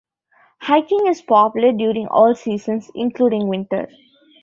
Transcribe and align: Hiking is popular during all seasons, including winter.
Hiking 0.61 1.05
is 1.05 1.21
popular 1.21 1.71
during 1.73 2.07
all 2.07 2.33
seasons, 2.33 2.89
including 2.95 3.47
winter. 3.47 3.87